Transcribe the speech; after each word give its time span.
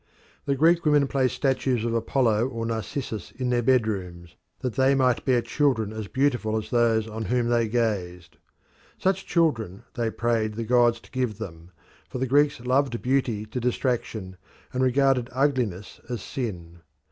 The 0.45 0.55
Greek 0.55 0.83
women 0.83 1.05
placed 1.07 1.35
statues 1.35 1.85
of 1.85 1.93
Apollo 1.93 2.47
or 2.47 2.65
Narcissus 2.65 3.29
in 3.37 3.51
their 3.51 3.61
bedrooms, 3.61 4.35
that 4.61 4.73
they 4.73 4.95
might 4.95 5.23
bear 5.25 5.43
children 5.43 5.93
as 5.93 6.07
beautiful 6.07 6.57
as 6.57 6.71
those 6.71 7.07
on 7.07 7.25
whom 7.25 7.49
they 7.49 7.67
gazed. 7.67 8.37
Such 8.97 9.27
children 9.27 9.83
they 9.93 10.09
prayed 10.09 10.55
the 10.55 10.63
gods 10.63 10.99
to 11.01 11.11
give 11.11 11.37
them, 11.37 11.69
for 12.09 12.17
the 12.17 12.25
Greeks 12.25 12.59
loved 12.61 13.03
beauty 13.03 13.45
to 13.45 13.59
distraction, 13.59 14.37
and 14.73 14.81
regarded 14.81 15.29
ugliness 15.33 16.01
as 16.09 16.23
sin. 16.23 16.79